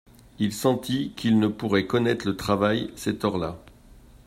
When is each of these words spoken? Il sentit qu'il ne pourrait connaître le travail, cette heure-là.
Il 0.39 0.51
sentit 0.51 1.13
qu'il 1.15 1.37
ne 1.37 1.47
pourrait 1.47 1.85
connaître 1.85 2.25
le 2.27 2.35
travail, 2.35 2.89
cette 2.95 3.23
heure-là. 3.23 3.59